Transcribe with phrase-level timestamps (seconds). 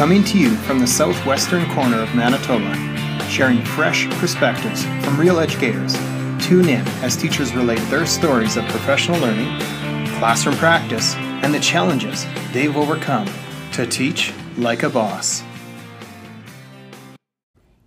[0.00, 2.74] Coming to you from the southwestern corner of Manitoba,
[3.28, 5.92] sharing fresh perspectives from real educators.
[6.42, 9.60] Tune in as teachers relate their stories of professional learning,
[10.16, 12.24] classroom practice, and the challenges
[12.54, 13.28] they've overcome
[13.74, 15.42] to teach like a boss.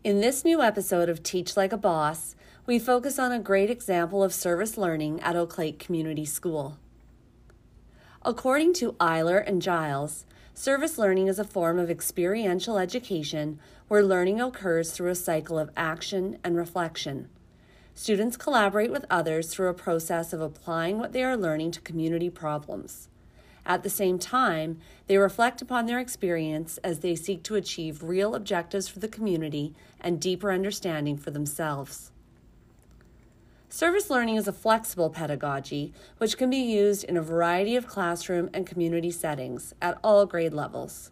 [0.04, 2.36] In this new episode of Teach Like a Boss,
[2.68, 6.78] we focus on a great example of service learning at Oak Lake Community School.
[8.22, 14.40] According to Eyler and Giles, service learning is a form of experiential education where learning
[14.40, 17.28] occurs through a cycle of action and reflection.
[17.96, 22.30] Students collaborate with others through a process of applying what they are learning to community
[22.30, 23.10] problems.
[23.66, 28.36] At the same time, they reflect upon their experience as they seek to achieve real
[28.36, 32.13] objectives for the community and deeper understanding for themselves.
[33.76, 38.48] Service learning is a flexible pedagogy which can be used in a variety of classroom
[38.54, 41.10] and community settings at all grade levels.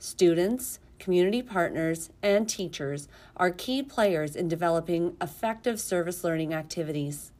[0.00, 7.30] Students, community partners, and teachers are key players in developing effective service learning activities.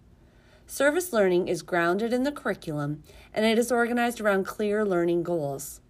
[0.64, 3.02] Service learning is grounded in the curriculum
[3.34, 5.80] and it is organized around clear learning goals.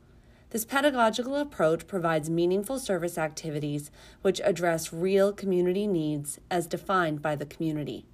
[0.48, 3.90] This pedagogical approach provides meaningful service activities
[4.22, 8.06] which address real community needs as defined by the community.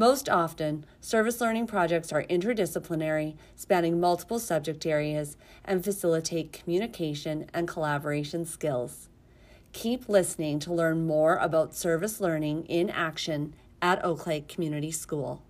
[0.00, 7.68] Most often, service learning projects are interdisciplinary, spanning multiple subject areas, and facilitate communication and
[7.68, 9.10] collaboration skills.
[9.74, 15.42] Keep listening to learn more about service learning in action at Oak Lake Community School.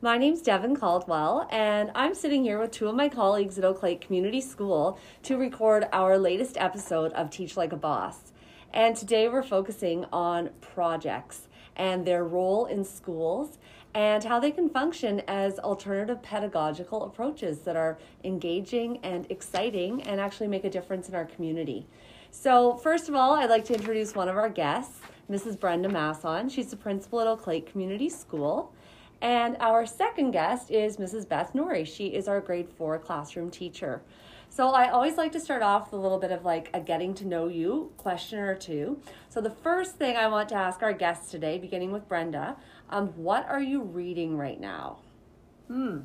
[0.00, 3.82] My name's Devin Caldwell, and I'm sitting here with two of my colleagues at Oak
[3.82, 8.31] Lake Community School to record our latest episode of Teach Like a Boss.
[8.74, 13.58] And today we're focusing on projects and their role in schools
[13.94, 20.18] and how they can function as alternative pedagogical approaches that are engaging and exciting and
[20.18, 21.86] actually make a difference in our community.
[22.30, 25.00] So, first of all, I'd like to introduce one of our guests,
[25.30, 25.60] Mrs.
[25.60, 26.48] Brenda Masson.
[26.48, 28.72] She's the principal at Oak Lake Community School.
[29.20, 31.28] And our second guest is Mrs.
[31.28, 31.84] Beth Norrie.
[31.84, 34.00] She is our grade four classroom teacher.
[34.54, 37.14] So I always like to start off with a little bit of like a getting
[37.14, 39.00] to know you question or two.
[39.30, 42.58] So the first thing I want to ask our guests today, beginning with Brenda,
[42.90, 44.98] um, what are you reading right now?
[45.68, 46.00] Hmm.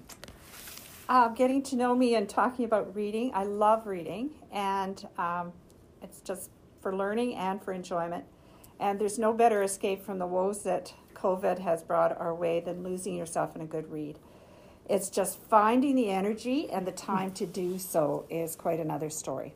[1.09, 3.31] Uh, getting to know me and talking about reading.
[3.33, 5.51] I love reading, and um,
[6.01, 6.49] it's just
[6.79, 8.23] for learning and for enjoyment.
[8.79, 12.81] And there's no better escape from the woes that COVID has brought our way than
[12.81, 14.19] losing yourself in a good read.
[14.89, 19.53] It's just finding the energy and the time to do so is quite another story.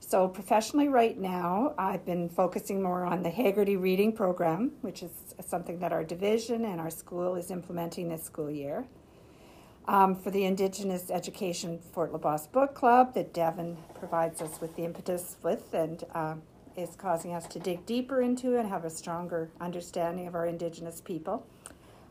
[0.00, 5.10] So, professionally, right now, I've been focusing more on the Heggerty Reading Program, which is
[5.44, 8.86] something that our division and our school is implementing this school year.
[9.88, 14.84] Um, for the Indigenous Education Fort LaBosse Book Club that Devon provides us with the
[14.84, 16.34] impetus with and uh,
[16.76, 21.00] is causing us to dig deeper into and have a stronger understanding of our Indigenous
[21.00, 21.46] people.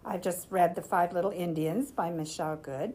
[0.07, 2.93] I've just read The Five Little Indians by Michelle Good.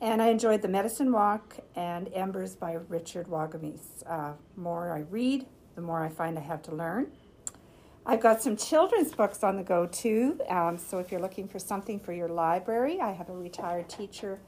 [0.00, 4.04] And I enjoyed The Medicine Walk and Embers by Richard Wagamese.
[4.06, 7.10] Uh, more I read, the more I find I have to learn.
[8.04, 10.40] I've got some children's books on the go too.
[10.48, 14.38] Um, so if you're looking for something for your library, I have a retired teacher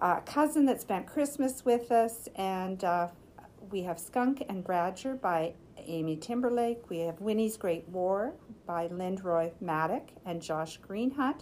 [0.00, 3.08] uh, cousin that spent Christmas with us, and uh,
[3.70, 6.88] we have Skunk and Badger by Amy Timberlake.
[6.88, 8.34] We have Winnie's Great War
[8.66, 9.22] by Lindsay
[9.62, 11.40] Mattick and Josh Greenhut.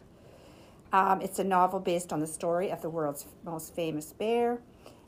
[0.93, 4.61] Um, it's a novel based on the story of the world's most famous bear.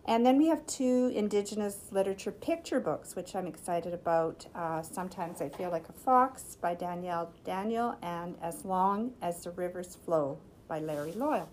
[0.09, 4.47] And then we have two Indigenous literature picture books, which I'm excited about.
[4.55, 9.51] Uh, Sometimes I Feel Like a Fox by Danielle Daniel, and As Long as the
[9.51, 10.39] Rivers Flow
[10.69, 11.47] by Larry Loyie.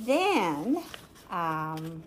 [0.00, 0.82] Then,
[1.30, 2.02] um,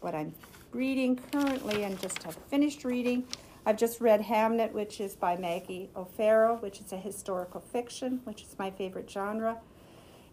[0.00, 0.32] what I'm
[0.72, 3.24] reading currently and just have finished reading.
[3.64, 8.42] I've just read Hamnet, which is by Maggie O'Farrell, which is a historical fiction, which
[8.42, 9.58] is my favorite genre.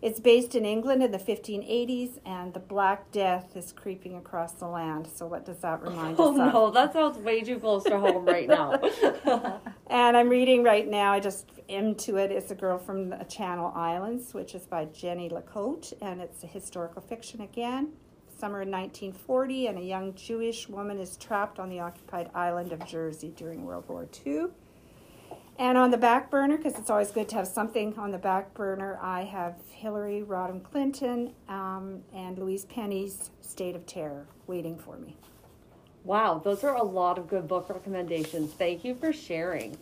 [0.01, 4.67] It's based in England in the 1580s, and the Black Death is creeping across the
[4.67, 5.07] land.
[5.07, 6.53] So, what does that remind oh, us of?
[6.53, 8.79] no, that sounds way too close to home right now.
[9.87, 12.31] and I'm reading right now, I just into it.
[12.31, 16.47] It's a girl from the Channel Islands, which is by Jenny Lecoat, and it's a
[16.47, 17.93] historical fiction again
[18.39, 22.85] summer in 1940, and a young Jewish woman is trapped on the occupied island of
[22.87, 24.47] Jersey during World War II.
[25.57, 28.53] And on the back burner, because it's always good to have something on the back
[28.53, 34.97] burner, I have Hillary Rodham Clinton um, and Louise Penny's State of Terror waiting for
[34.97, 35.15] me.
[36.03, 38.51] Wow, those are a lot of good book recommendations.
[38.53, 39.77] Thank you for sharing.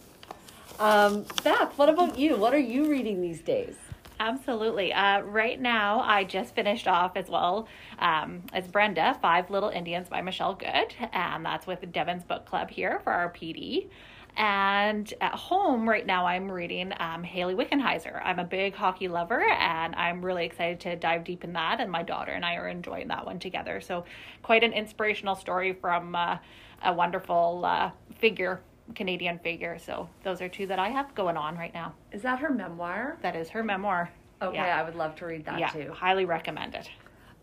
[0.79, 2.37] Um, Beth, what about you?
[2.37, 3.75] What are you reading these days?
[4.23, 4.93] Absolutely.
[4.93, 7.67] Uh, right now, I just finished off as well
[7.99, 12.69] um, as Brenda, Five Little Indians by Michelle Good, and that's with Devon's Book Club
[12.69, 13.89] here for our PD.
[14.37, 18.21] And at home right now, I'm reading um, Hayley Wickenheiser.
[18.23, 21.81] I'm a big hockey lover, and I'm really excited to dive deep in that.
[21.81, 23.81] And my daughter and I are enjoying that one together.
[23.81, 24.05] So,
[24.41, 26.37] quite an inspirational story from uh,
[26.81, 28.61] a wonderful uh, figure,
[28.95, 29.77] Canadian figure.
[29.79, 31.93] So, those are two that I have going on right now.
[32.11, 33.17] Is that her memoir?
[33.21, 34.11] That is her memoir.
[34.41, 34.79] Okay, Yeah.
[34.79, 35.91] I would love to read that yeah, too.
[35.93, 36.89] highly recommend it.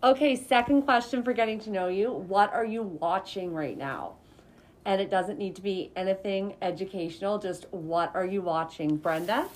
[0.02, 2.10] Okay, second question for getting to know you.
[2.12, 4.14] What are you watching right now?
[4.86, 8.96] And it doesn't need to be anything educational, just what are you watching?
[8.96, 9.46] Brenda?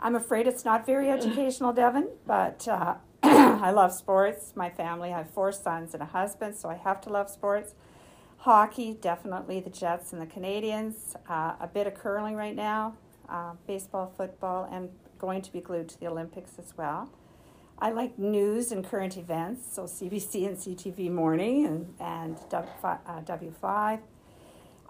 [0.00, 4.52] I'm afraid it's not very educational, Devon, but uh, I love sports.
[4.56, 7.74] My family, I have four sons and a husband, so I have to love sports.
[8.42, 11.14] Hockey, definitely the Jets and the Canadiens.
[11.28, 12.96] Uh, a bit of curling right now,
[13.28, 14.88] uh, baseball, football, and
[15.20, 17.08] going to be glued to the Olympics as well.
[17.78, 22.98] I like news and current events, so CBC and CTV Morning and, and W5.
[23.06, 24.00] Uh, W5.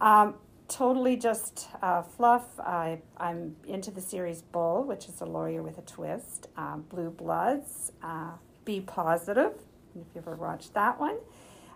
[0.01, 0.37] Um,
[0.69, 2.59] totally just uh, fluff.
[2.59, 6.49] I, I'm into the series Bull, which is a lawyer with a twist.
[6.57, 8.31] Um, Blue Bloods, uh,
[8.65, 9.53] B Positive,
[9.95, 11.19] if you ever watched that one.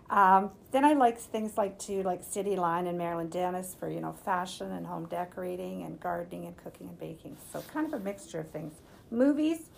[0.09, 4.13] Um, then I like things like to like Cityline and Marilyn Denis for you know
[4.13, 7.37] fashion and home decorating and gardening and cooking and baking.
[7.51, 8.73] So kind of a mixture of things.
[9.11, 9.69] Movies,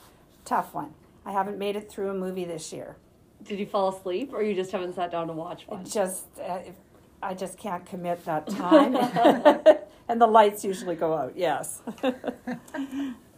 [0.46, 0.94] tough one.
[1.26, 2.98] I haven't made it through a movie this year.
[3.44, 5.86] Did you fall asleep or you just haven't sat down to watch one?
[5.86, 6.76] Just, uh, if,
[7.22, 8.96] I just can't commit that time.
[10.10, 11.82] and the lights usually go out, yes.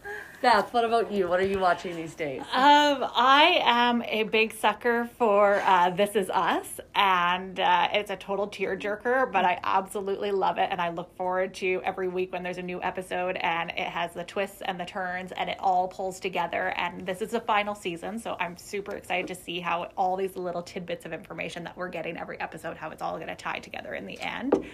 [0.42, 1.28] Beth, what about you?
[1.28, 2.40] What are you watching these days?
[2.52, 8.16] Um, I am a big sucker for uh, This Is Us, and uh, it's a
[8.16, 12.42] total tearjerker, but I absolutely love it, and I look forward to every week when
[12.42, 15.86] there's a new episode, and it has the twists and the turns, and it all
[15.86, 16.74] pulls together.
[16.76, 20.34] And this is the final season, so I'm super excited to see how all these
[20.34, 23.60] little tidbits of information that we're getting every episode, how it's all going to tie
[23.60, 24.66] together in the end.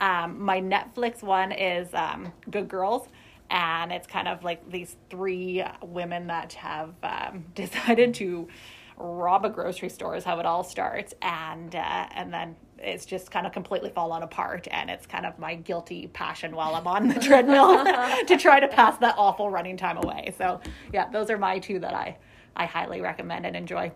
[0.00, 3.08] Um, my Netflix one is um, Good Girls
[3.52, 8.48] and it's kind of like these three women that have um, decided to
[8.96, 11.12] rob a grocery store is how it all starts.
[11.22, 14.66] And uh, and then it's just kind of completely fallen apart.
[14.70, 17.84] And it's kind of my guilty passion while i'm on the treadmill
[18.26, 20.34] to try to pass that awful running time away.
[20.38, 20.60] So
[20.92, 22.16] yeah those are my two that i
[22.56, 23.92] i highly recommend and enjoy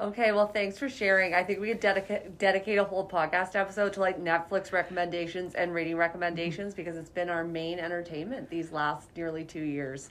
[0.00, 1.34] Okay, well, thanks for sharing.
[1.34, 5.72] I think we could dedicate dedicate a whole podcast episode to like Netflix recommendations and
[5.72, 10.10] reading recommendations because it's been our main entertainment these last nearly two years.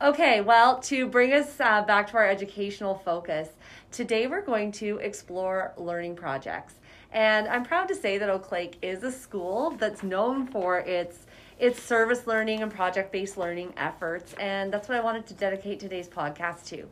[0.00, 3.48] Okay, well, to bring us uh, back to our educational focus,
[3.90, 6.74] today we're going to explore learning projects.
[7.12, 11.26] And I'm proud to say that Oak Lake is a school that's known for its
[11.58, 15.80] its service learning and project based learning efforts, and that's what I wanted to dedicate
[15.80, 16.88] today's podcast to.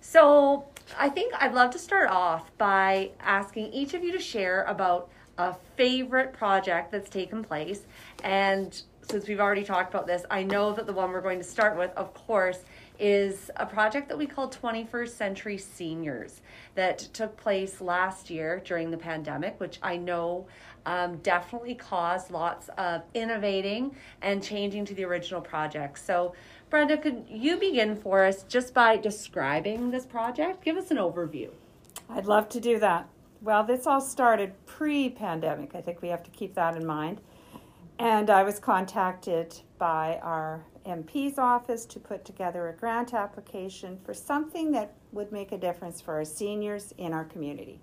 [0.00, 0.64] So,
[0.98, 5.10] I think I'd love to start off by asking each of you to share about
[5.38, 7.82] a favorite project that's taken place.
[8.22, 11.44] And since we've already talked about this, I know that the one we're going to
[11.44, 12.64] start with, of course,
[12.98, 16.42] is a project that we call 21st Century Seniors
[16.74, 20.46] that took place last year during the pandemic, which I know
[20.86, 25.98] um, definitely caused lots of innovating and changing to the original project.
[25.98, 26.34] So,
[26.70, 30.64] Brenda, could you begin for us just by describing this project?
[30.64, 31.50] Give us an overview.
[32.08, 33.08] I'd love to do that.
[33.42, 35.74] Well, this all started pre pandemic.
[35.74, 37.20] I think we have to keep that in mind.
[37.98, 44.14] And I was contacted by our MP's office to put together a grant application for
[44.14, 47.80] something that would make a difference for our seniors in our community.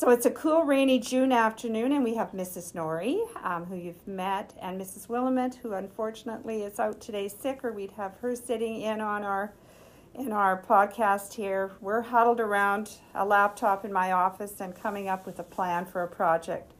[0.00, 2.74] So it's a cool, rainy June afternoon, and we have Mrs.
[2.74, 5.10] Norrie, um, who you've met, and Mrs.
[5.10, 9.52] Willamette, who unfortunately is out today sick, or we'd have her sitting in on our
[10.14, 11.72] in our podcast here.
[11.82, 16.02] We're huddled around a laptop in my office and coming up with a plan for
[16.02, 16.72] a project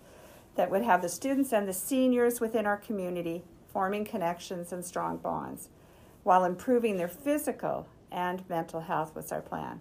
[0.54, 5.18] that would have the students and the seniors within our community forming connections and strong
[5.18, 5.68] bonds,
[6.22, 9.80] while improving their physical and mental health was our plan.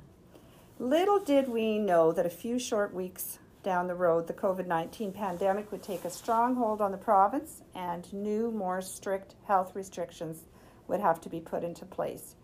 [0.82, 5.12] Little did we know that a few short weeks down the road, the COVID 19
[5.12, 10.46] pandemic would take a strong hold on the province and new, more strict health restrictions
[10.88, 12.36] would have to be put into place.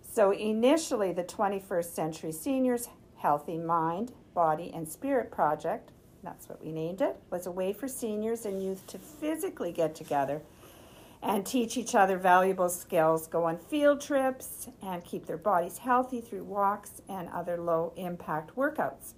[0.00, 5.90] So, initially, the 21st Century Seniors Healthy Mind, Body, and Spirit Project,
[6.22, 9.96] that's what we named it, was a way for seniors and youth to physically get
[9.96, 10.42] together
[11.24, 16.20] and teach each other valuable skills, go on field trips, and keep their bodies healthy
[16.20, 19.14] through walks and other low impact workouts.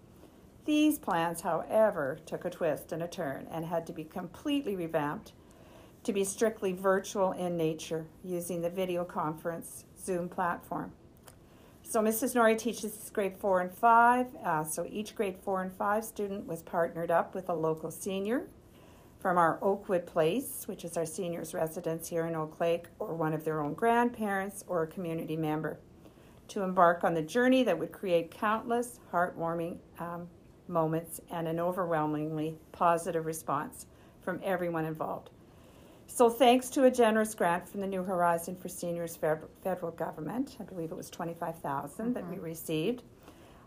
[0.65, 5.33] These plans, however, took a twist and a turn and had to be completely revamped
[6.05, 10.93] to be strictly virtual in nature using the video conference Zoom platform.
[11.83, 12.37] So Mrs.
[12.37, 14.29] Norrie teaches grade four and five.
[14.45, 18.47] Uh, so each grade four and five student was partnered up with a local senior
[19.27, 23.35] from our Oakwood Place, which is our seniors' residence here in Oak Lake, or one
[23.35, 25.81] of their own grandparents or a community member,
[26.47, 30.29] to embark on the journey that would create countless heartwarming um,
[30.69, 33.87] moments and an overwhelmingly positive response
[34.21, 35.31] from everyone involved.
[36.07, 40.63] So, thanks to a generous grant from the New Horizon for Seniors federal government, I
[40.63, 42.13] believe it was 25000 mm-hmm.
[42.13, 42.45] that we mm-hmm.
[42.45, 43.03] received,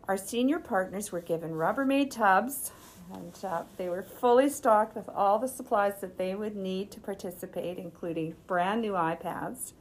[0.07, 2.71] our senior partners were given Rubbermaid tubs,
[3.13, 6.99] and uh, they were fully stocked with all the supplies that they would need to
[6.99, 9.73] participate, including brand new iPads,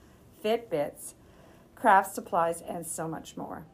[0.42, 1.14] Fitbits,
[1.74, 3.64] craft supplies, and so much more.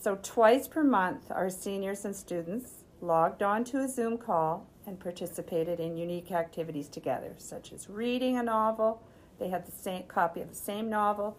[0.00, 4.98] So, twice per month, our seniors and students logged on to a Zoom call and
[4.98, 9.02] participated in unique activities together, such as reading a novel.
[9.38, 11.36] They had the same copy of the same novel,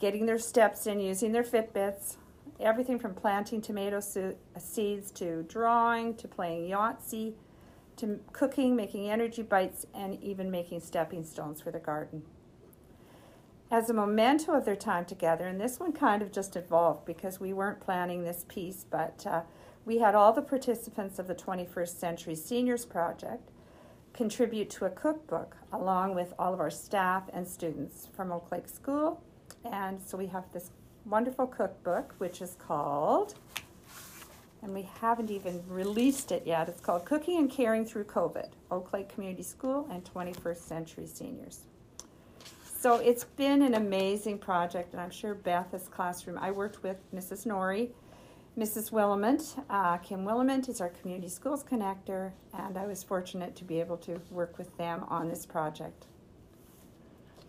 [0.00, 2.16] getting their steps in using their Fitbits,
[2.60, 7.34] everything from planting tomato seeds to drawing to playing Yahtzee
[7.96, 12.22] to cooking, making energy bites, and even making stepping stones for the garden.
[13.70, 17.40] As a memento of their time together, and this one kind of just evolved because
[17.40, 19.42] we weren't planning this piece, but uh,
[19.84, 23.50] we had all the participants of the 21st Century Seniors Project
[24.12, 28.68] contribute to a cookbook along with all of our staff and students from Oak Lake
[28.68, 29.22] School.
[29.64, 30.70] And so we have this
[31.04, 33.34] wonderful cookbook, which is called,
[34.62, 38.92] and we haven't even released it yet, it's called Cooking and Caring Through COVID Oak
[38.92, 41.60] Lake Community School and 21st Century Seniors.
[42.78, 47.46] So it's been an amazing project, and I'm sure Beth's classroom, I worked with Mrs.
[47.46, 47.90] Norrie
[48.58, 48.90] Mrs.
[48.92, 53.80] Willamant, uh, Kim Willamant is our community schools connector, and I was fortunate to be
[53.80, 56.04] able to work with them on this project.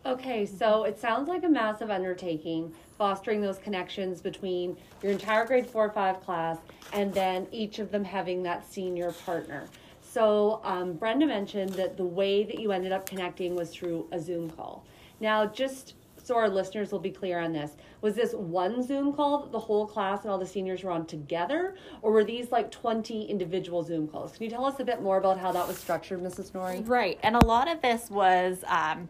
[0.05, 5.65] Okay, so it sounds like a massive undertaking, fostering those connections between your entire grade
[5.65, 6.57] four or five class
[6.91, 9.65] and then each of them having that senior partner.
[10.01, 14.19] So, um, Brenda mentioned that the way that you ended up connecting was through a
[14.19, 14.85] Zoom call.
[15.21, 19.41] Now, just so our listeners will be clear on this was this one zoom call
[19.41, 22.71] that the whole class and all the seniors were on together or were these like
[22.71, 25.77] 20 individual zoom calls can you tell us a bit more about how that was
[25.77, 29.09] structured mrs norrie right and a lot of this was um,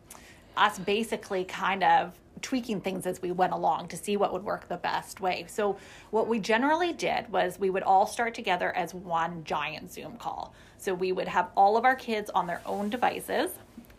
[0.58, 4.68] us basically kind of tweaking things as we went along to see what would work
[4.68, 5.46] the best way.
[5.48, 5.78] So,
[6.12, 10.54] what we generally did was we would all start together as one giant Zoom call.
[10.78, 13.52] So, we would have all of our kids on their own devices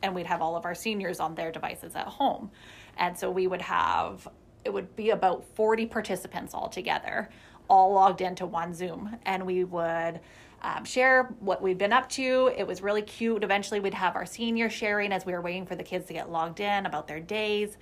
[0.05, 2.51] and we'd have all of our seniors on their devices at home.
[2.99, 4.29] And so we would have,
[4.65, 7.31] it would be about 40 participants all together,
[7.69, 9.17] all logged into one Zoom.
[9.25, 10.21] And we would
[10.64, 12.50] um, share what we've been up to.
[12.56, 13.44] It was really cute.
[13.44, 16.30] Eventually, we'd have our seniors sharing as we were waiting for the kids to get
[16.30, 17.76] logged in about their days.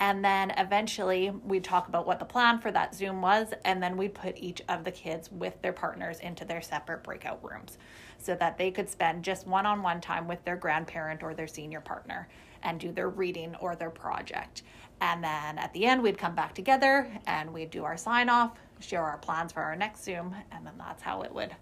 [0.00, 3.54] And then eventually, we'd talk about what the plan for that Zoom was.
[3.64, 7.38] And then we'd put each of the kids with their partners into their separate breakout
[7.48, 7.78] rooms
[8.18, 11.46] so that they could spend just one on one time with their grandparent or their
[11.46, 12.28] senior partner
[12.64, 14.62] and do their reading or their project.
[15.00, 18.58] And then at the end, we'd come back together and we'd do our sign off,
[18.80, 21.54] share our plans for our next Zoom, and then that's how it would.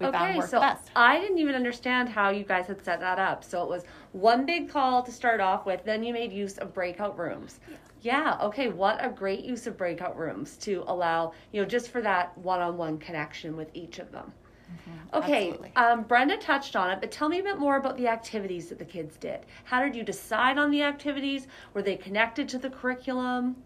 [0.00, 0.90] We okay, so Beth.
[0.96, 3.44] I didn't even understand how you guys had set that up.
[3.44, 6.74] So it was one big call to start off with, then you made use of
[6.74, 7.60] breakout rooms.
[8.02, 12.02] Yeah, okay, what a great use of breakout rooms to allow, you know, just for
[12.02, 14.32] that one on one connection with each of them.
[14.70, 15.16] Mm-hmm.
[15.16, 18.68] Okay, um, Brenda touched on it, but tell me a bit more about the activities
[18.68, 19.46] that the kids did.
[19.64, 21.46] How did you decide on the activities?
[21.72, 23.56] Were they connected to the curriculum?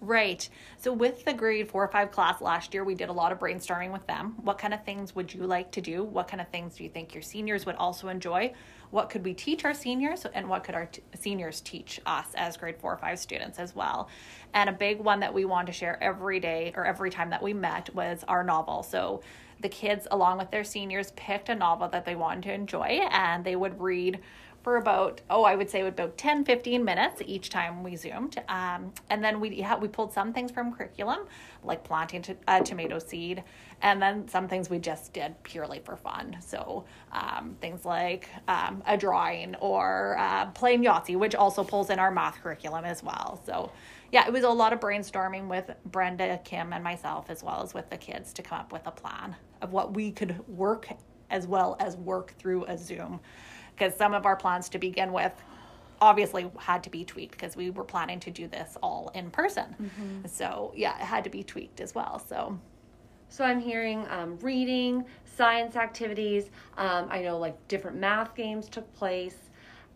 [0.00, 0.48] Right.
[0.76, 3.40] So with the grade four or five class last year, we did a lot of
[3.40, 4.34] brainstorming with them.
[4.42, 6.04] What kind of things would you like to do?
[6.04, 8.52] What kind of things do you think your seniors would also enjoy?
[8.90, 12.56] What could we teach our seniors, and what could our t- seniors teach us as
[12.56, 14.08] grade four or five students as well?
[14.54, 17.42] And a big one that we wanted to share every day or every time that
[17.42, 18.82] we met was our novel.
[18.82, 19.20] So
[19.60, 23.44] the kids, along with their seniors, picked a novel that they wanted to enjoy and
[23.44, 24.20] they would read
[24.62, 28.42] for about oh i would say about 10 15 minutes each time we zoomed.
[28.48, 31.20] Um, and then we yeah, we pulled some things from curriculum
[31.62, 33.42] like planting to, a tomato seed
[33.82, 36.36] and then some things we just did purely for fun.
[36.40, 41.98] So um, things like um, a drawing or uh, playing yahtzee which also pulls in
[41.98, 43.40] our math curriculum as well.
[43.44, 43.72] So
[44.10, 47.74] yeah, it was a lot of brainstorming with Brenda, Kim, and myself, as well as
[47.74, 50.88] with the kids to come up with a plan of what we could work
[51.30, 53.20] as well as work through a Zoom.
[53.78, 55.32] Because some of our plans to begin with
[56.00, 59.74] obviously had to be tweaked because we were planning to do this all in person.
[59.80, 60.26] Mm-hmm.
[60.26, 62.18] So, yeah, it had to be tweaked as well.
[62.18, 62.58] So,
[63.28, 66.50] so I'm hearing um, reading, science activities.
[66.76, 69.36] Um, I know like different math games took place.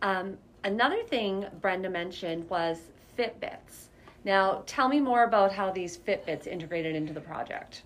[0.02, 2.78] Um, another thing Brenda mentioned was
[3.18, 3.88] Fitbits.
[4.24, 7.82] Now, tell me more about how these Fitbits integrated into the project.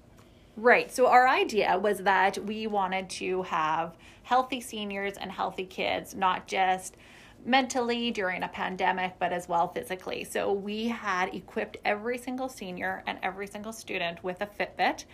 [0.56, 0.90] Right.
[0.90, 6.46] So our idea was that we wanted to have healthy seniors and healthy kids, not
[6.46, 6.96] just
[7.44, 10.24] mentally during a pandemic, but as well physically.
[10.24, 15.04] So we had equipped every single senior and every single student with a Fitbit.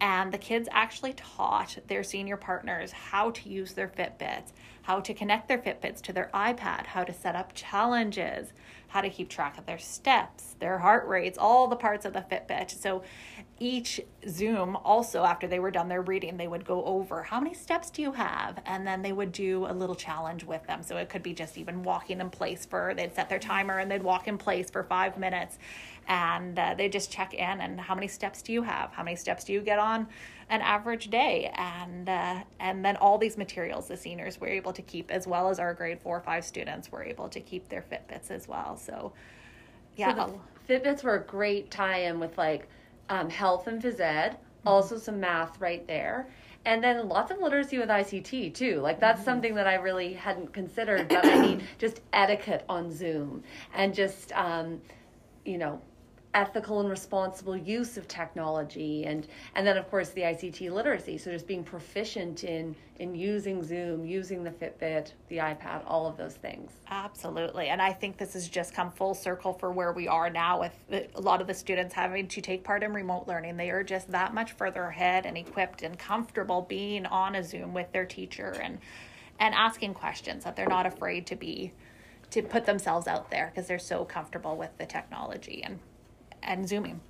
[0.00, 5.14] And the kids actually taught their senior partners how to use their Fitbits, how to
[5.14, 8.52] connect their Fitbits to their iPad, how to set up challenges,
[8.88, 12.24] how to keep track of their steps, their heart rates, all the parts of the
[12.30, 12.70] Fitbit.
[12.70, 13.02] So
[13.62, 17.54] each Zoom, also after they were done their reading, they would go over how many
[17.54, 18.58] steps do you have?
[18.64, 20.82] And then they would do a little challenge with them.
[20.82, 23.90] So it could be just even walking in place for, they'd set their timer and
[23.90, 25.58] they'd walk in place for five minutes
[26.08, 28.92] and uh, they just check in and how many steps do you have?
[28.92, 30.08] How many steps do you get on
[30.48, 31.52] an average day?
[31.54, 35.50] And, uh, and then all these materials the seniors were able to keep as well
[35.50, 38.78] as our grade four or five students were able to keep their Fitbits as well.
[38.78, 39.12] So
[39.96, 40.14] yeah.
[40.14, 42.66] So the Fitbits were a great tie-in with like,
[43.10, 44.68] um, health and phys ed, mm-hmm.
[44.68, 46.28] also some math right there.
[46.64, 48.80] And then lots of literacy with ICT too.
[48.80, 49.24] Like that's mm-hmm.
[49.24, 53.42] something that I really hadn't considered, but I mean, just etiquette on Zoom
[53.74, 54.80] and just, um,
[55.44, 55.80] you know,
[56.32, 61.18] ethical and responsible use of technology and and then of course the ICT literacy.
[61.18, 66.16] So just being proficient in in using Zoom using the Fitbit the iPad all of
[66.16, 66.70] those things.
[66.88, 67.68] Absolutely.
[67.68, 70.72] And I think this has just come full circle for where we are now with
[70.90, 73.56] a lot of the students having to take part in remote learning.
[73.56, 77.74] They are just that much further ahead and equipped and comfortable being on a Zoom
[77.74, 78.78] with their teacher and
[79.40, 81.72] and asking questions that they're not afraid to be
[82.30, 85.80] to put themselves out there because they're so comfortable with the technology and
[86.42, 87.00] and zooming.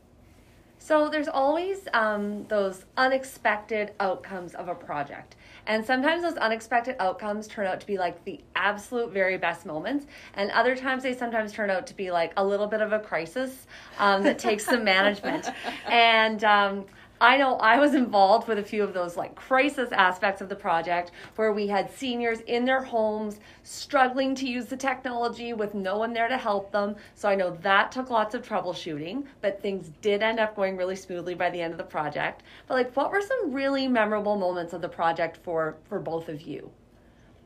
[0.82, 5.36] So there's always um, those unexpected outcomes of a project.
[5.66, 10.06] And sometimes those unexpected outcomes turn out to be like the absolute very best moments.
[10.34, 12.98] And other times they sometimes turn out to be like a little bit of a
[12.98, 13.66] crisis
[13.98, 15.48] um, that takes some management.
[15.86, 16.86] And um,
[17.22, 20.56] I know I was involved with a few of those like crisis aspects of the
[20.56, 25.98] project where we had seniors in their homes struggling to use the technology with no
[25.98, 26.96] one there to help them.
[27.14, 30.96] So I know that took lots of troubleshooting, but things did end up going really
[30.96, 32.42] smoothly by the end of the project.
[32.66, 36.40] But like what were some really memorable moments of the project for for both of
[36.40, 36.70] you?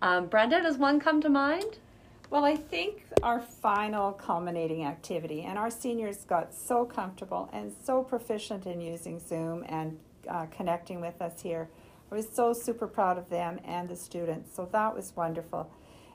[0.02, 1.78] Um, Brenda, does one come to mind?
[2.34, 8.02] Well, I think our final culminating activity, and our seniors got so comfortable and so
[8.02, 11.68] proficient in using Zoom and uh, connecting with us here.
[12.10, 15.70] I was so super proud of them and the students, so that was wonderful.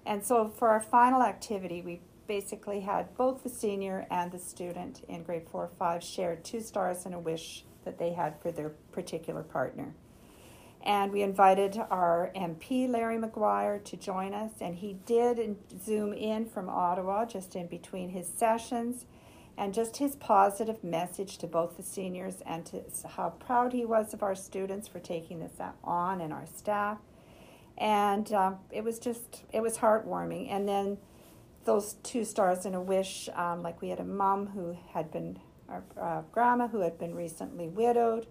[0.06, 5.06] And so for our final activity, we basically had both the senior and the student
[5.08, 8.52] in grade four or five share two stars and a wish that they had for
[8.52, 9.94] their particular partner.
[10.84, 16.46] And we invited our MP, Larry Maguire, to join us, and he did zoom in
[16.46, 19.06] from Ottawa just in between his sessions.
[19.58, 24.14] And just his positive message to both the seniors and to how proud he was
[24.14, 25.52] of our students for taking this
[25.84, 26.98] on and our staff.
[27.78, 30.50] And um, it was just, it was heartwarming.
[30.50, 30.98] And then
[31.66, 35.40] those two stars and a wish, um, like we had a mom who had been,
[35.68, 38.28] our uh, grandma who had been recently widowed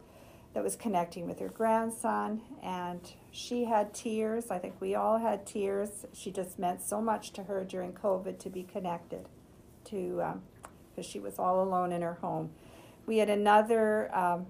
[0.59, 4.51] that was connecting with her grandson, and she had tears.
[4.51, 6.05] I think we all had tears.
[6.13, 9.29] She just meant so much to her during COVID to be connected,
[9.85, 10.21] to
[10.97, 12.51] because um, she was all alone in her home.
[13.07, 14.47] We had another um,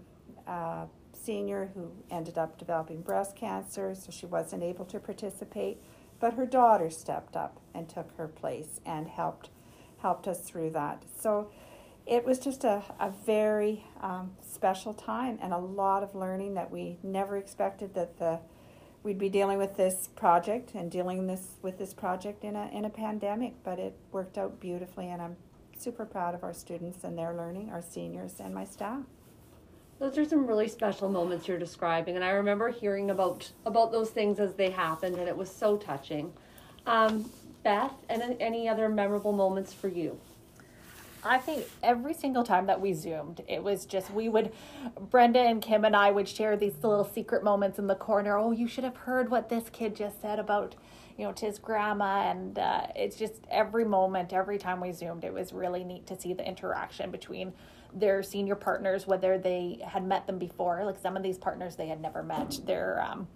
[0.46, 5.76] uh, senior who ended up developing breast cancer, so she wasn't able to participate.
[6.20, 9.50] But her daughter stepped up and took her place and helped
[9.98, 11.02] helped us through that.
[11.20, 11.50] So
[12.08, 16.70] it was just a, a very um, special time and a lot of learning that
[16.70, 18.40] we never expected that the
[19.02, 22.86] we'd be dealing with this project and dealing this with this project in a in
[22.86, 25.36] a pandemic but it worked out beautifully and I'm
[25.76, 29.04] super proud of our students and their learning our seniors and my staff.
[30.00, 34.08] Those are some really special moments you're describing and I remember hearing about about those
[34.08, 36.32] things as they happened and it was so touching.
[36.86, 37.30] Um,
[37.64, 40.18] Beth and any other memorable moments for you
[41.24, 44.52] I think every single time that we zoomed, it was just we would
[45.10, 48.36] Brenda and Kim and I would share these little secret moments in the corner.
[48.36, 50.76] Oh, you should have heard what this kid just said about
[51.16, 55.24] you know to his grandma, and uh, it's just every moment, every time we zoomed,
[55.24, 57.52] it was really neat to see the interaction between
[57.92, 60.84] their senior partners, whether they had met them before.
[60.84, 62.60] Like some of these partners they had never met.
[62.64, 63.26] Their um,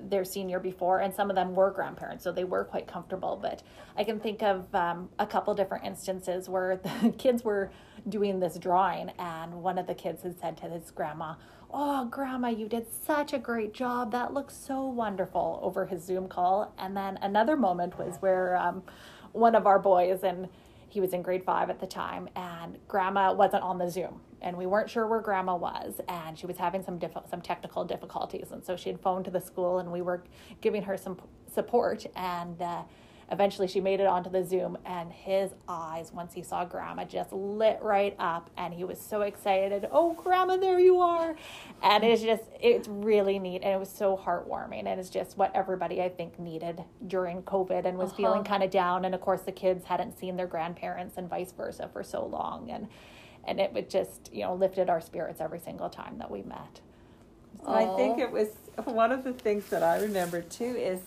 [0.00, 3.38] their senior before, and some of them were grandparents, so they were quite comfortable.
[3.40, 3.62] But
[3.96, 7.70] I can think of um, a couple different instances where the kids were
[8.08, 11.34] doing this drawing, and one of the kids had said to his grandma,
[11.74, 14.12] Oh, grandma, you did such a great job.
[14.12, 16.74] That looks so wonderful over his Zoom call.
[16.78, 18.82] And then another moment was where um,
[19.32, 20.48] one of our boys, and
[20.90, 24.20] he was in grade five at the time, and grandma wasn't on the Zoom.
[24.42, 27.84] And we weren't sure where grandma was, and she was having some diff- some technical
[27.84, 28.48] difficulties.
[28.52, 30.24] And so she had phoned to the school, and we were
[30.60, 31.16] giving her some
[31.52, 32.04] support.
[32.16, 32.82] And uh,
[33.30, 37.32] eventually she made it onto the Zoom, and his eyes, once he saw Grandma, just
[37.32, 39.88] lit right up, and he was so excited.
[39.92, 41.36] Oh, Grandma, there you are!
[41.82, 45.54] And it's just, it's really neat, and it was so heartwarming, and it's just what
[45.54, 48.16] everybody I think needed during COVID and was Uh-huh.
[48.16, 49.04] feeling kind of down.
[49.04, 52.70] And of course, the kids hadn't seen their grandparents and vice versa for so long,
[52.70, 52.88] and
[53.44, 56.80] and it would just, you know, lifted our spirits every single time that we met.
[57.66, 58.48] I think it was
[58.84, 61.00] one of the things that I remember too is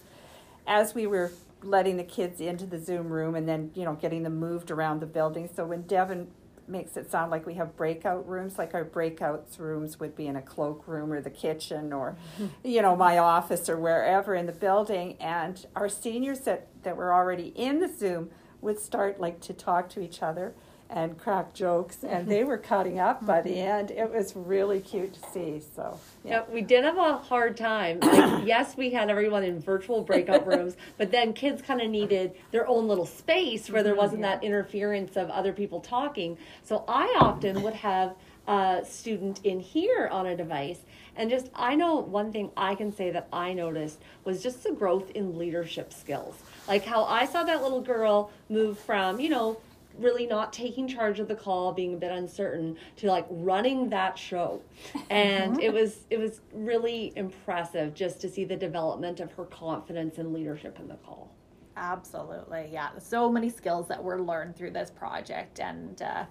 [0.67, 1.32] as we were
[1.63, 5.00] letting the kids into the Zoom room and then, you know, getting them moved around
[5.00, 5.50] the building.
[5.54, 6.28] So when Devin
[6.67, 10.36] makes it sound like we have breakout rooms, like our breakouts rooms would be in
[10.36, 12.17] a cloakroom or the kitchen or,
[12.63, 15.17] you know, my office or wherever in the building.
[15.19, 18.30] And our seniors that, that were already in the Zoom
[18.62, 20.56] would start like to talk to each other
[20.89, 23.67] and crack jokes and they were cutting up by the mm-hmm.
[23.67, 23.91] end.
[23.91, 25.62] It was really cute to see.
[25.76, 28.00] So, Yeah, we did have a hard time.
[28.00, 32.34] Like, yes, we had everyone in virtual breakout rooms, but then kids kind of needed
[32.52, 34.02] their own little space where there mm-hmm.
[34.02, 36.38] wasn't that interference of other people talking.
[36.63, 38.15] So I often would have
[38.48, 40.80] a student in here on a device.
[41.15, 44.71] And just, I know one thing I can say that I noticed was just the
[44.71, 46.36] growth in leadership skills.
[46.67, 49.58] Like how I saw that little girl move from, you know,
[49.97, 54.17] really not taking charge of the call being a bit uncertain to like running that
[54.17, 54.62] show
[55.10, 60.17] and it was it was really impressive just to see the development of her confidence
[60.17, 61.36] and leadership in the call
[61.77, 62.89] Absolutely, yeah.
[62.99, 66.25] So many skills that were learned through this project, and uh,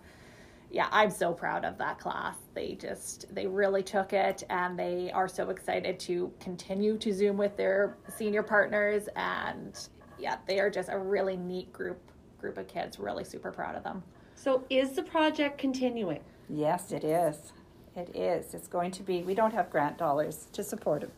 [0.70, 2.36] yeah, I'm so proud of that class.
[2.54, 7.36] They just they really took it, and they are so excited to continue to Zoom
[7.36, 9.78] with their senior partners, and
[10.18, 12.00] yeah, they are just a really neat group
[12.44, 12.98] group of kids.
[12.98, 14.02] Really super proud of them.
[14.34, 17.52] so is the project continuing Yes, it is.
[17.96, 18.54] It is.
[18.54, 21.10] It's going to be, we don't have grant dollars to support it,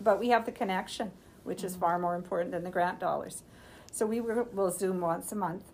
[0.00, 1.12] but we have the connection,
[1.44, 3.42] which is far more important than the grant dollars.
[3.90, 5.64] So we will will Zoom once a month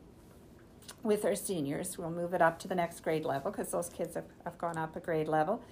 [1.05, 1.97] with our seniors.
[1.97, 4.77] We'll move it up to the next grade level because those kids have, have gone
[4.77, 5.63] up a grade level.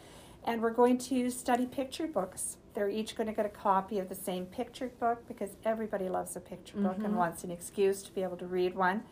[0.44, 2.58] And we're going to study picture books.
[2.74, 6.36] They're each going to get a copy of the same picture book because everybody loves
[6.36, 7.16] a picture book and mm-hmm.
[7.16, 9.02] wants an excuse to be able to read one.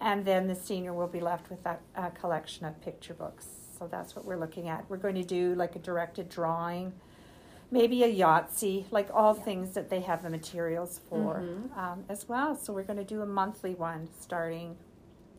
[0.00, 3.46] And then the senior will be left with that uh, collection of picture books.
[3.78, 4.88] So that's what we're looking at.
[4.88, 6.92] We're going to do like a directed drawing,
[7.70, 11.44] maybe a Yahtzee, like all things that they have the materials for
[11.76, 12.56] um, as well.
[12.56, 14.76] So we're going to do a monthly one starting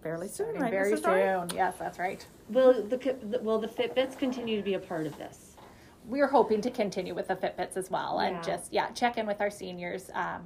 [0.04, 0.72] fairly soon, right?
[0.72, 1.04] Very Mrs.
[1.04, 1.50] Dory?
[1.50, 1.58] soon.
[1.58, 2.26] Yes, that's right.
[2.50, 5.50] will the will the fitbits continue to be a part of this
[6.10, 9.39] we're hoping to continue with the Fitbits as well, and just yeah, check in with
[9.39, 10.10] our seniors.
[10.13, 10.41] Um,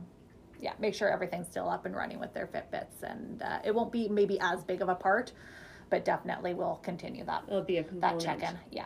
[0.64, 3.92] yeah, make sure everything's still up and running with their Fitbits, and uh, it won't
[3.92, 5.34] be maybe as big of a part,
[5.90, 8.58] but definitely we'll continue that it'll be a that check in.
[8.72, 8.86] Yeah.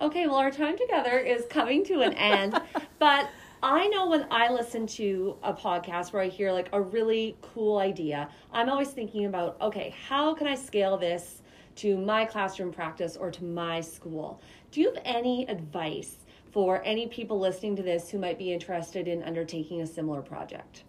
[0.00, 2.60] Okay, well, our time together is coming to an end,
[3.00, 3.28] but
[3.60, 7.78] I know when I listen to a podcast where I hear like a really cool
[7.78, 11.42] idea, I'm always thinking about, okay, how can I scale this
[11.76, 14.40] to my classroom practice or to my school?
[14.70, 16.18] Do you have any advice
[16.54, 20.84] for any people listening to this who might be interested in undertaking a similar project?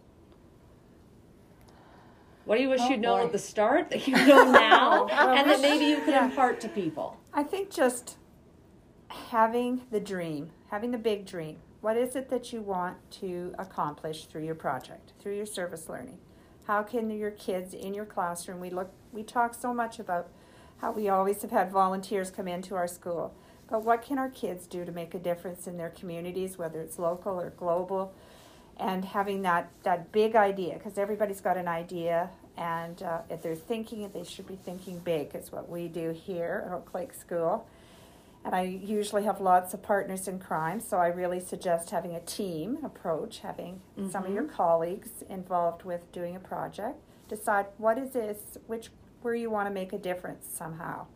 [2.46, 5.50] What do you wish Oh, you'd known at the start that you know now and
[5.50, 6.26] that maybe you could yeah.
[6.26, 7.18] impart to people?
[7.34, 8.18] I think just
[9.08, 11.58] having the dream, having the big dream.
[11.82, 16.20] What is it that you want to accomplish through your project, through your service learning?
[16.68, 18.60] How can your kids in your classroom?
[18.60, 20.30] We look, we talk so much about
[20.78, 23.34] how we always have had volunteers come into our school,
[23.70, 27.00] but what can our kids do to make a difference in their communities, whether it's
[27.00, 28.14] local or global?
[28.78, 33.56] And having that that big idea, because everybody's got an idea, and uh, if they're
[33.56, 35.34] thinking it, they should be thinking big.
[35.34, 37.68] Is what we do here at Oak Lake School.
[38.44, 42.20] And I usually have lots of partners in crime, so I really suggest having a
[42.20, 47.00] team approach, having some of your colleagues involved with doing a project.
[47.28, 48.90] Decide what is this, which
[49.24, 51.08] where you want to make a difference somehow,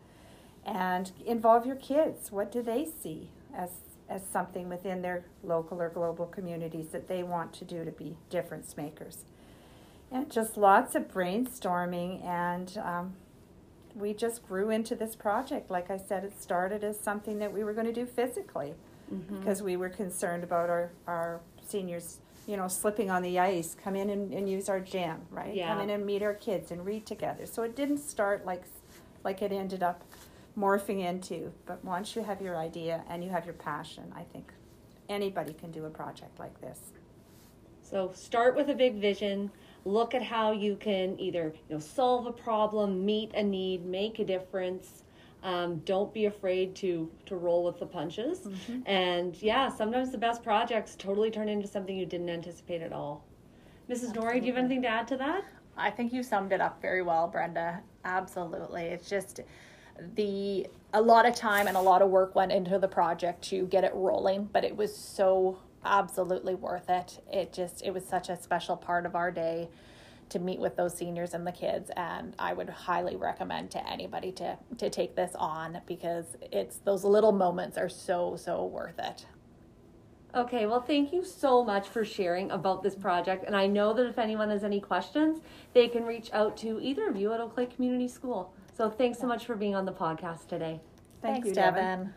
[0.64, 2.30] and involve your kids.
[2.30, 3.70] What do they see as
[4.08, 8.16] as something within their local or global communities that they want to do to be
[8.28, 9.24] difference makers?
[10.10, 12.76] And just lots of brainstorming and.
[12.78, 13.14] Um,
[13.94, 15.70] we just grew into this project.
[15.70, 18.74] Like I said, it started as something that we were going to do physically
[19.40, 23.96] because we were concerned about our, our seniors, you know, slipping on the ice, come
[23.96, 25.54] in and, and use our gym, right?
[25.54, 25.72] Yeah.
[25.72, 27.46] Come in and meet our kids and read together.
[27.46, 28.62] So it didn't start like,
[29.24, 30.04] like it ended up
[30.58, 31.52] morphing into.
[31.66, 34.52] But once you have your idea and you have your passion, I think
[35.08, 36.78] anybody can do a project like this.
[37.82, 39.50] So start with a big vision.
[39.86, 44.18] look at how you can either you know solve a problem, meet a need, make
[44.18, 45.04] a difference.
[45.42, 48.40] Um, don't be afraid to to roll with the punches.
[48.40, 48.80] Mm-hmm.
[48.86, 53.24] And yeah, sometimes the best projects totally turn into something you didn't anticipate at all.
[53.88, 54.14] Mrs.
[54.14, 55.44] Norrie, do you have anything to add to that?
[55.76, 57.80] I think you summed it up very well, Brenda.
[58.04, 58.82] Absolutely.
[58.82, 59.40] It's just
[60.14, 63.66] the a lot of time and a lot of work went into the project to
[63.66, 67.22] get it rolling, but it was so absolutely worth it.
[67.32, 69.68] It just it was such a special part of our day
[70.30, 74.30] to meet with those seniors and the kids and I would highly recommend to anybody
[74.32, 79.26] to to take this on because it's those little moments are so so worth it.
[80.32, 83.44] Okay, well, thank you so much for sharing about this project.
[83.44, 85.40] And I know that if anyone has any questions,
[85.72, 88.54] they can reach out to either of you at Oak Lake Community School.
[88.76, 90.80] So thanks so much for being on the podcast today.
[91.22, 92.12] Thank Thanks, you, Devin.